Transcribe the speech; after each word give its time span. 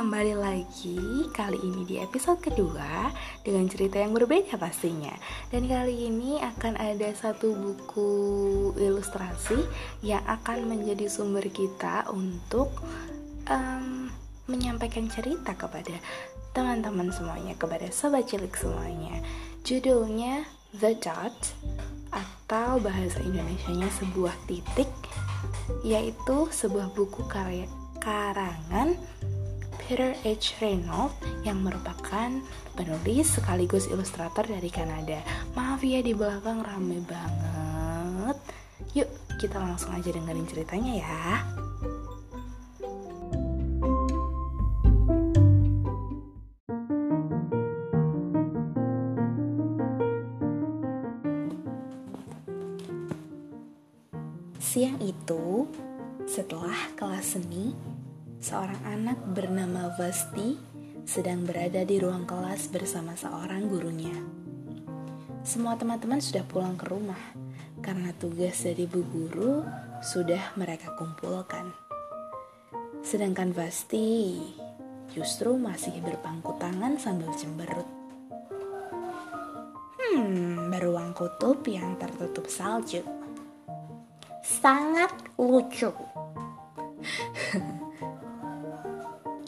kembali 0.00 0.32
lagi 0.32 1.28
kali 1.28 1.60
ini 1.60 1.84
di 1.84 2.00
episode 2.00 2.40
kedua 2.40 3.12
dengan 3.44 3.68
cerita 3.68 4.00
yang 4.00 4.16
berbeda 4.16 4.56
pastinya. 4.56 5.12
Dan 5.52 5.68
kali 5.68 6.08
ini 6.08 6.40
akan 6.40 6.80
ada 6.80 7.12
satu 7.12 7.52
buku 7.52 8.08
ilustrasi 8.80 9.60
yang 10.00 10.24
akan 10.24 10.72
menjadi 10.72 11.04
sumber 11.04 11.44
kita 11.52 12.08
untuk 12.16 12.80
um, 13.44 14.08
menyampaikan 14.48 15.04
cerita 15.12 15.52
kepada 15.52 16.00
teman-teman 16.56 17.12
semuanya, 17.12 17.52
kepada 17.60 17.92
sobat 17.92 18.24
cilik 18.24 18.56
semuanya. 18.56 19.20
Judulnya 19.68 20.48
The 20.80 20.96
Dot 20.96 21.36
atau 22.08 22.80
bahasa 22.80 23.20
Indonesia-nya 23.20 23.92
sebuah 24.00 24.48
titik 24.48 24.88
yaitu 25.84 26.48
sebuah 26.48 26.88
buku 26.96 27.20
karya 27.28 27.68
karangan 28.00 28.96
Peter 29.90 30.14
H. 30.22 30.54
Reynolds 30.62 31.18
yang 31.42 31.66
merupakan 31.66 32.30
penulis 32.78 33.26
sekaligus 33.26 33.90
ilustrator 33.90 34.46
dari 34.46 34.70
Kanada. 34.70 35.18
Maaf 35.58 35.82
ya 35.82 35.98
di 35.98 36.14
belakang 36.14 36.62
rame 36.62 37.02
banget. 37.02 38.38
Yuk 38.94 39.10
kita 39.42 39.58
langsung 39.58 39.90
aja 39.90 40.14
dengerin 40.14 40.46
ceritanya 40.46 40.94
ya. 40.94 41.42
Siang 54.62 55.02
itu, 55.02 55.66
setelah 56.30 56.78
kelas 56.94 57.34
seni, 57.34 57.74
seorang 58.40 58.80
anak 58.88 59.20
bernama 59.36 59.92
Vasti 60.00 60.56
sedang 61.04 61.44
berada 61.44 61.84
di 61.84 62.00
ruang 62.00 62.24
kelas 62.24 62.72
bersama 62.72 63.12
seorang 63.12 63.68
gurunya. 63.68 64.16
Semua 65.44 65.76
teman-teman 65.76 66.24
sudah 66.24 66.40
pulang 66.48 66.72
ke 66.80 66.88
rumah 66.88 67.20
karena 67.84 68.16
tugas 68.16 68.64
dari 68.64 68.88
bu 68.88 69.04
guru 69.04 69.60
sudah 70.00 70.56
mereka 70.56 70.96
kumpulkan. 70.96 71.68
Sedangkan 73.04 73.52
Vasti 73.52 74.40
justru 75.12 75.60
masih 75.60 76.00
berpangku 76.00 76.56
tangan 76.56 76.96
sambil 76.96 77.28
cemberut. 77.36 77.88
Hmm, 80.00 80.72
beruang 80.72 81.12
kutub 81.12 81.60
yang 81.68 82.00
tertutup 82.00 82.48
salju. 82.48 83.04
Sangat 84.40 85.12
lucu. 85.36 85.92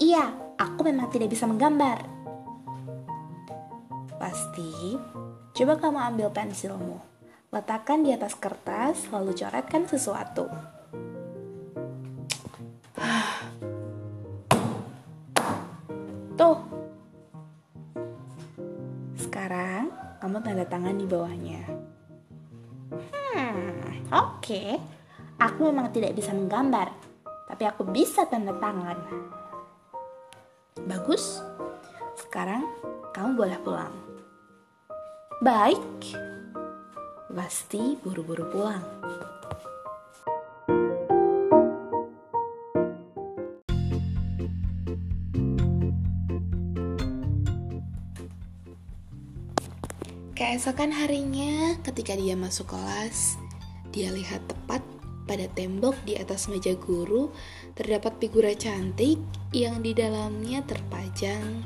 Iya, 0.02 0.34
aku 0.58 0.82
memang 0.82 1.14
tidak 1.14 1.30
bisa 1.30 1.46
menggambar. 1.46 2.02
Pasti, 4.18 4.98
coba 5.54 5.78
kamu 5.78 5.98
ambil 6.10 6.28
pensilmu. 6.34 6.98
Letakkan 7.54 8.02
di 8.02 8.10
atas 8.10 8.34
kertas, 8.34 9.06
lalu 9.14 9.30
coretkan 9.30 9.86
sesuatu. 9.86 10.50
Tuh. 16.34 16.58
Sekarang, 19.22 19.86
kamu 20.18 20.36
tanda 20.42 20.66
tangan 20.66 20.98
di 20.98 21.06
bawahnya. 21.06 21.62
Hmm, 22.90 24.10
oke. 24.10 24.42
Okay. 24.42 24.82
Aku 25.38 25.70
memang 25.70 25.94
tidak 25.94 26.18
bisa 26.18 26.34
menggambar, 26.34 26.90
tapi 27.46 27.62
aku 27.70 27.86
bisa 27.86 28.26
tanda 28.26 28.50
tangan. 28.58 28.98
Bagus. 30.86 31.40
Sekarang 32.18 32.66
kamu 33.14 33.38
boleh 33.38 33.58
pulang. 33.62 33.94
Baik. 35.42 35.80
Pasti 37.32 37.96
buru-buru 38.04 38.44
pulang. 38.52 38.84
Keesokan 50.36 50.92
harinya, 50.92 51.80
ketika 51.80 52.12
dia 52.12 52.36
masuk 52.36 52.76
kelas, 52.76 53.40
dia 53.88 54.12
lihat 54.12 54.44
tepat 54.44 54.84
pada 55.32 55.48
tembok 55.48 55.96
di 56.04 56.12
atas 56.20 56.52
meja 56.52 56.76
guru 56.76 57.32
terdapat 57.72 58.20
figura 58.20 58.52
cantik 58.52 59.16
yang 59.48 59.80
di 59.80 59.96
dalamnya 59.96 60.60
terpajang 60.60 61.64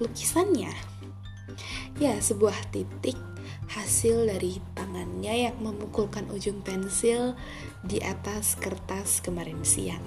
lukisannya. 0.00 0.72
Ya, 2.00 2.16
sebuah 2.16 2.72
titik 2.72 3.20
hasil 3.68 4.24
dari 4.24 4.56
tangannya 4.72 5.52
yang 5.52 5.56
memukulkan 5.60 6.32
ujung 6.32 6.64
pensil 6.64 7.36
di 7.84 8.00
atas 8.00 8.56
kertas 8.56 9.20
kemarin 9.20 9.60
siang. 9.60 10.00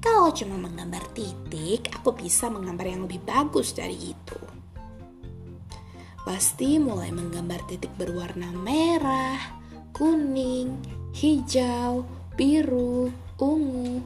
Kalau 0.00 0.32
cuma 0.32 0.56
menggambar 0.56 1.12
titik, 1.12 1.92
aku 1.92 2.16
bisa 2.16 2.48
menggambar 2.48 2.88
yang 2.88 3.04
lebih 3.04 3.20
bagus 3.20 3.76
dari 3.76 4.16
itu. 4.16 4.40
Pasti 6.24 6.80
mulai 6.80 7.12
menggambar 7.12 7.68
titik 7.68 7.92
berwarna 8.00 8.48
merah, 8.56 9.65
kuning, 9.96 10.76
hijau, 11.16 12.04
biru, 12.36 13.08
ungu. 13.40 14.04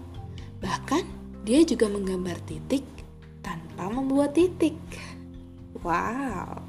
Bahkan 0.62 1.02
dia 1.42 1.66
juga 1.66 1.90
menggambar 1.90 2.38
titik 2.46 2.86
tanpa 3.42 3.90
membuat 3.90 4.38
titik. 4.38 4.78
Wow. 5.82 6.62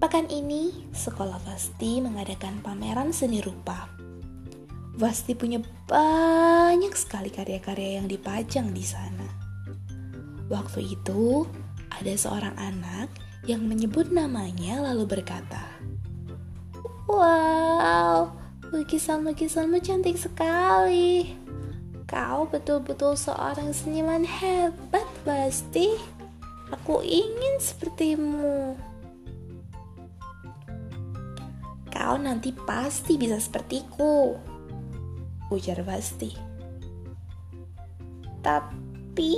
Pekan 0.00 0.24
ini, 0.32 0.88
sekolah 0.88 1.36
pasti 1.44 2.00
mengadakan 2.00 2.64
pameran 2.64 3.12
seni 3.12 3.44
rupa 3.44 3.97
Vasti 4.98 5.38
punya 5.38 5.62
banyak 5.86 6.90
sekali 6.98 7.30
karya-karya 7.30 8.02
yang 8.02 8.10
dipajang 8.10 8.74
di 8.74 8.82
sana. 8.82 9.30
Waktu 10.50 10.90
itu, 10.90 11.46
ada 11.86 12.10
seorang 12.18 12.58
anak 12.58 13.06
yang 13.46 13.62
menyebut 13.62 14.10
namanya 14.10 14.90
lalu 14.90 15.06
berkata, 15.06 15.62
Wow, 17.06 18.34
lukisan-lukisanmu 18.74 19.78
cantik 19.86 20.18
sekali. 20.18 21.30
Kau 22.10 22.50
betul-betul 22.50 23.14
seorang 23.14 23.70
seniman 23.70 24.26
hebat, 24.26 25.06
Vasti. 25.22 25.94
Aku 26.74 27.06
ingin 27.06 27.62
sepertimu. 27.62 28.74
Kau 31.86 32.18
nanti 32.18 32.50
pasti 32.50 33.14
bisa 33.14 33.38
sepertiku 33.38 34.57
ujar 35.48 35.80
Vasti. 35.84 36.32
Tapi 38.44 39.34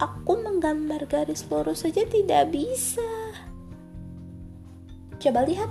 aku 0.00 0.32
menggambar 0.40 1.06
garis 1.06 1.46
lurus 1.48 1.86
saja 1.86 2.04
tidak 2.08 2.50
bisa. 2.52 3.06
Coba 5.20 5.46
lihat. 5.46 5.70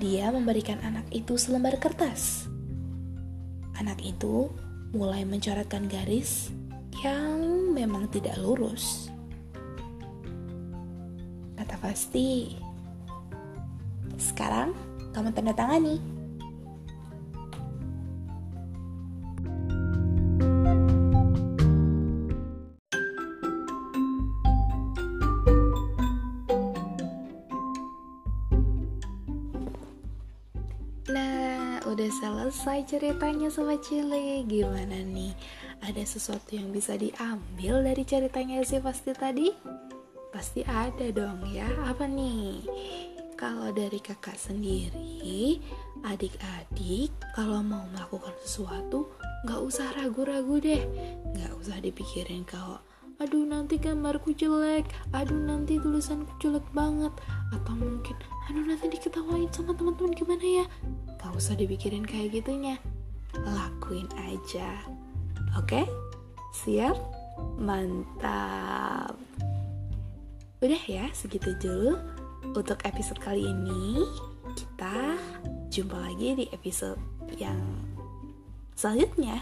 Dia 0.00 0.34
memberikan 0.34 0.82
anak 0.82 1.06
itu 1.14 1.38
selembar 1.38 1.78
kertas. 1.78 2.50
Anak 3.78 4.02
itu 4.02 4.50
mulai 4.92 5.22
mencoretkan 5.22 5.86
garis 5.86 6.50
yang 7.04 7.70
memang 7.70 8.10
tidak 8.10 8.34
lurus. 8.38 9.10
Kata 11.54 11.76
Vasti, 11.78 12.58
sekarang 14.18 14.74
kamu 15.14 15.30
tanda 15.34 15.54
tangani. 15.54 16.21
Udah 31.82 32.10
selesai 32.22 32.86
ceritanya 32.86 33.50
Sobat 33.50 33.82
Cile 33.82 34.46
Gimana 34.46 35.02
nih? 35.02 35.34
Ada 35.82 36.06
sesuatu 36.06 36.54
yang 36.54 36.70
bisa 36.70 36.94
diambil 36.94 37.82
dari 37.82 38.06
ceritanya 38.06 38.62
si 38.62 38.78
pasti 38.78 39.10
tadi? 39.10 39.50
Pasti 40.30 40.62
ada 40.62 41.10
dong 41.10 41.42
ya 41.50 41.66
Apa 41.90 42.06
nih? 42.06 42.62
Kalau 43.34 43.74
dari 43.74 43.98
kakak 43.98 44.38
sendiri 44.38 45.58
Adik-adik 46.06 47.10
Kalau 47.34 47.66
mau 47.66 47.82
melakukan 47.90 48.38
sesuatu 48.46 49.10
Gak 49.42 49.58
usah 49.58 49.90
ragu-ragu 49.98 50.62
deh 50.62 50.86
Gak 51.34 51.52
usah 51.58 51.82
dipikirin 51.82 52.46
kalau 52.46 52.78
aduh 53.22 53.46
nanti 53.46 53.78
gambarku 53.78 54.34
jelek. 54.34 54.90
Aduh 55.14 55.38
nanti 55.38 55.78
tulisanku 55.78 56.34
jelek 56.42 56.66
banget. 56.74 57.14
Atau 57.54 57.78
mungkin 57.78 58.18
aduh 58.50 58.66
nanti 58.66 58.90
diketawain 58.90 59.46
sama 59.54 59.78
teman-teman 59.78 60.10
gimana 60.18 60.42
ya? 60.42 60.66
Gak 61.22 61.30
usah 61.38 61.54
dipikirin 61.54 62.02
kayak 62.02 62.42
gitunya. 62.42 62.82
Lakuin 63.46 64.10
aja. 64.18 64.82
Oke? 65.54 65.86
Siap? 66.66 66.98
Mantap. 67.62 69.14
Udah 70.58 70.82
ya 70.90 71.06
segitu 71.14 71.54
dulu 71.62 71.94
untuk 72.58 72.82
episode 72.82 73.22
kali 73.22 73.46
ini. 73.46 74.02
Kita 74.58 75.14
jumpa 75.70 75.94
lagi 75.94 76.42
di 76.42 76.44
episode 76.50 76.98
yang 77.38 77.56
selanjutnya 78.74 79.40